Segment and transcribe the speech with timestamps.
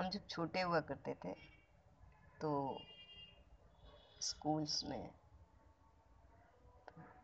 [0.00, 1.32] हम जब छोटे हुआ करते थे
[2.40, 2.50] तो
[4.20, 5.10] स्कूल्स में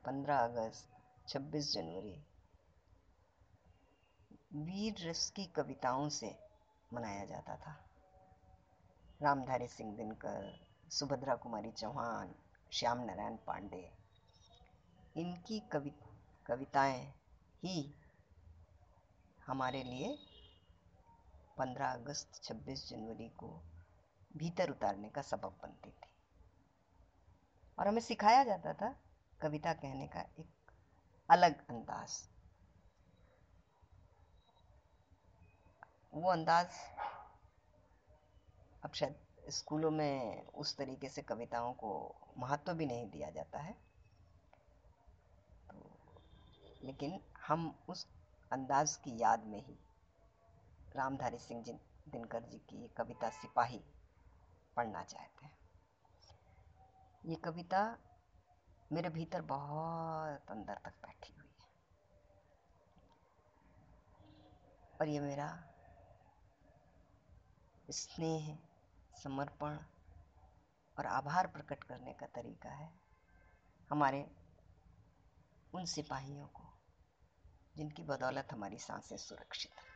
[0.04, 0.88] पंद्रह अगस्त,
[1.28, 2.16] छब्बीस जनवरी,
[4.54, 6.34] वीर रस की कविताओं से
[6.92, 7.76] मनाया जाता था।
[9.22, 12.34] रामधारी सिंह दिनकर, सुभद्रा कुमारी चौहान,
[12.72, 13.90] श्याम नारायण पांडे,
[15.16, 15.90] इनकी कवि,
[16.46, 17.14] कविताएँ
[17.64, 17.94] ही
[19.46, 20.18] हमारे लिए
[21.58, 23.62] 15 अगस्त 26 जनवरी को
[24.36, 26.08] भीतर उतारने का सबब बनती थी।
[27.78, 28.94] और हमें सिखाया जाता था
[29.40, 30.72] कविता कहने का एक
[31.30, 32.28] अलग अंदाज।
[36.14, 36.66] वो अंदाज
[38.84, 39.16] अब शायद
[39.48, 41.90] स्कूलों में उस तरीके से कविताओं को
[42.38, 43.72] महत्व भी नहीं दिया जाता है।
[45.70, 45.98] तो
[46.84, 48.06] लेकिन हम उस
[48.52, 49.78] अंदाज की याद में ही
[50.96, 51.72] रामधारी सिंह जी
[52.08, 53.80] दिनकर जी की ये कविता सिपाही
[54.76, 55.58] पढ़ना चाहते हैं।
[57.26, 57.98] ये कविता
[58.92, 61.68] मेरे भीतर बहुत अंदर तक बैठी हुई है।
[65.00, 65.48] और ये मेरा
[67.90, 68.58] स्नेह,
[69.22, 69.78] समर्पण
[70.98, 72.92] और आभार प्रकट करने का तरीका है
[73.90, 74.26] हमारे
[75.74, 76.64] उन सिपाहियों को
[77.76, 79.93] जिनकी बदौलत हमारी साँसें सुरक्षित है।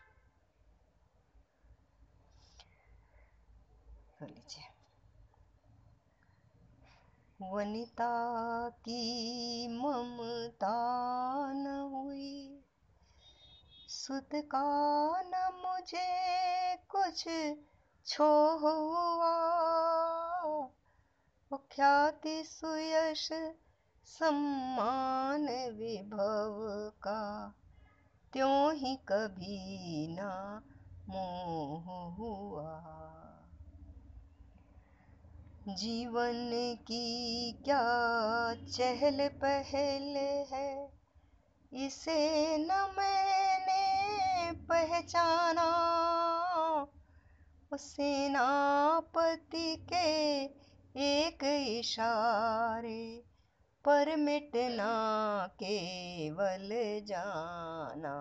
[4.21, 4.65] तो लीजिए।
[7.53, 10.77] वनिता की ममता
[11.53, 12.65] न हुई।
[13.89, 16.09] सुत का न मुझे
[16.77, 17.29] कुछ
[18.07, 19.49] छोहुआ।
[21.73, 23.29] ख्याति सुयश
[24.05, 26.57] सम्मान विभव
[27.03, 27.55] का।
[28.33, 30.63] त्यों ही कभी ना
[31.09, 33.18] मोह हुआ।
[35.69, 40.93] जीवन की क्या चहल पहल है?
[41.73, 45.69] इसे न मैंने पहचाना।
[47.75, 50.43] सेनापति के
[51.01, 53.25] एक इशारे
[53.85, 58.17] पर मिटना केवल जाना।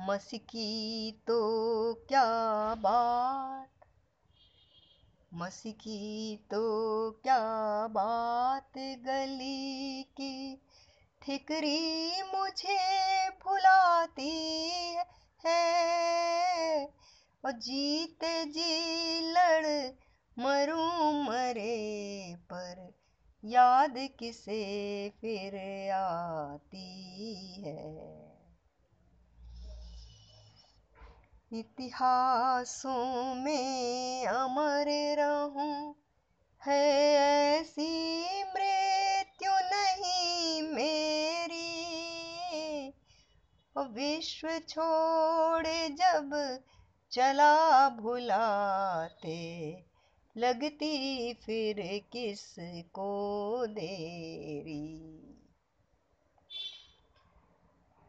[0.00, 3.77] मस्की तो क्या बात
[5.34, 7.38] मस्की तो क्या
[7.86, 10.62] बात गली की
[11.22, 14.96] ठिकरी मुझे भुलाती
[15.46, 16.86] है।
[17.44, 19.86] और जीते जी लड़
[20.38, 22.94] मरू मरे पर
[23.44, 25.56] याद किसे फिर
[25.92, 27.14] आती
[27.66, 28.17] है?
[31.52, 34.84] इतिहासों में अमर
[35.18, 35.94] रहूँ।
[36.66, 37.12] है
[37.58, 41.78] ऐसी मृत्यु नहीं मेरी।
[43.78, 46.60] विश्व छोड़ जब
[47.12, 49.72] चला भुलाते,
[50.36, 52.56] लगती फिर किस
[52.94, 55.17] को देरी?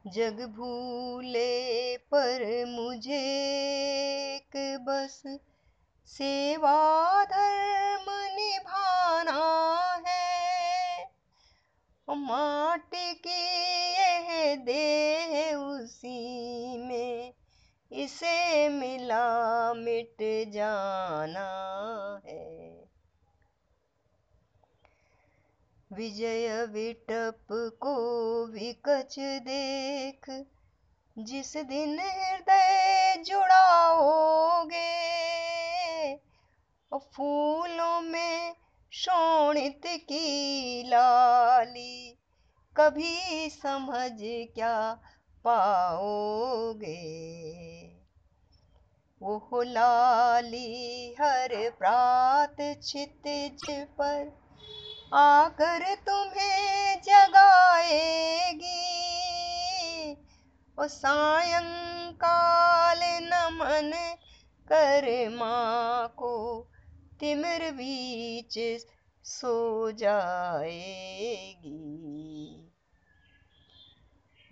[0.08, 3.20] जग भूले पर मुझे
[4.36, 5.24] एक बस
[6.06, 9.42] सेवा धर्म निभाना
[10.08, 11.06] है।
[12.10, 13.44] माटी की
[13.94, 17.34] यह देह उसी में,
[17.92, 20.18] इसे मिला मिट
[20.50, 21.50] जाना
[22.26, 22.70] है
[26.00, 27.48] विजय विटप
[27.82, 27.96] को
[28.46, 30.46] विकच देख।
[31.18, 35.00] जिस दिन हृदय जुड़ाओगे
[36.94, 38.56] फूलों में
[38.94, 42.18] शोणित की लाली,
[42.78, 44.12] कभी समझ
[44.56, 45.00] क्या
[45.44, 47.04] पाओगे?
[49.22, 54.38] वो लाली, हर प्रात छितिज पर
[55.14, 58.66] आकर तुम्हें जगाएगी।
[60.80, 64.18] ओ सायंकाल नमन
[64.68, 66.68] कर माँ को
[67.20, 68.86] तिमिर बीच
[69.26, 71.90] सो जाएगी।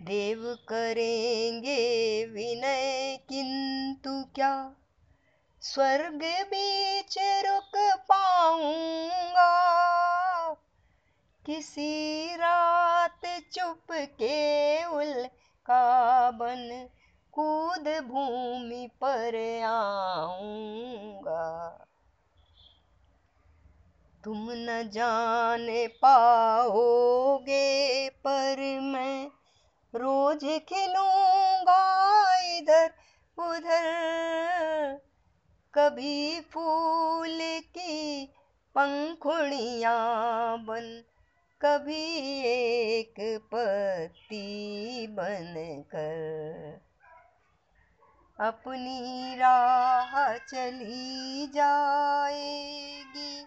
[0.02, 4.76] देव करेंगे विनय, किंतु क्या
[5.62, 9.97] स्वर्ग बीच रुक पाऊँगा?
[11.48, 13.20] किसी रात
[13.52, 15.28] चुप के उल
[15.66, 16.88] का बन
[17.32, 21.86] कूद भूमि पर आऊँगा।
[24.24, 29.30] तुम न जान पाओगे, पर मैं
[29.94, 31.78] रोज खिलूँगा
[32.58, 32.90] इधर
[33.38, 35.00] उधर।
[35.74, 38.34] कभी फूल की
[38.74, 41.04] पंखुड़ियाँ बन
[41.60, 42.04] कभी
[42.48, 43.14] एक
[43.52, 46.18] पत्ती बनकर
[48.38, 53.42] अपनी राह चली जाएगी।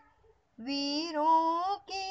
[0.60, 2.08] वीरों की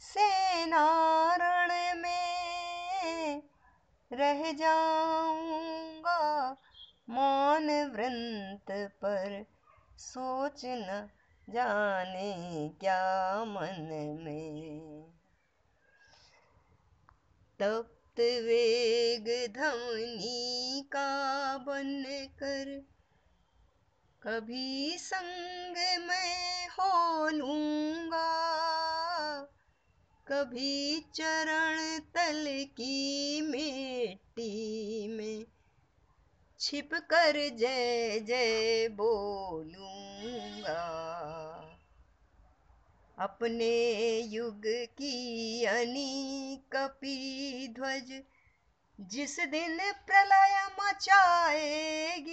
[0.00, 1.70] सेनारण
[2.00, 3.42] में
[4.10, 6.20] रह जाऊँगा,
[7.10, 8.72] मौन व्रंत
[9.02, 9.44] पर
[9.98, 11.08] सोच न
[11.48, 13.02] जाने क्या
[13.44, 13.88] मन
[14.20, 14.71] में।
[17.62, 22.04] तप्त वेग धमनी का बन
[22.34, 22.86] कर
[24.22, 25.76] कभी संग
[26.06, 28.30] मैं हो लूँगा।
[30.28, 35.44] कभी चरण तल की मिट्टी में
[36.60, 40.82] छिप कर जय जय बोलूँगा।
[43.18, 48.22] अपने युग की अनी कपी ध्वज,
[49.00, 52.32] जिस दिन प्रलय मचाएगी,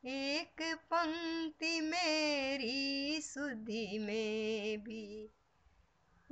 [0.06, 5.30] एक पंक्ति मेरी सुधि में भी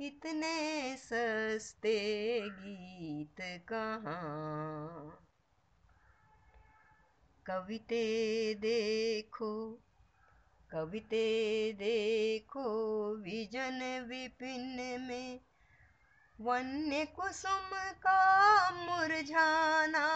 [0.00, 5.26] इतने सस्ते गीत कहाँ।
[7.46, 9.78] कविते देखो
[10.70, 15.40] कविते देखो, विजन विपिन में
[16.40, 20.06] वन्य कुसुम का मुरझाना।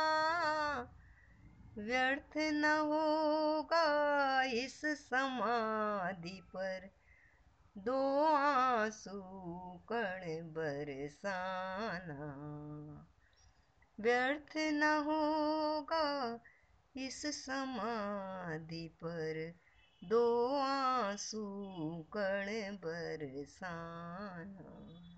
[1.79, 6.91] व्यर्थ न होगा इस समाधि पर।
[7.79, 9.23] दो आँसू
[9.93, 12.31] कण बरसाना।
[14.01, 16.41] व्यर्थ न होगा
[16.97, 19.55] इस समाधि पर।
[20.05, 25.14] दो आँसू कण बरसाना।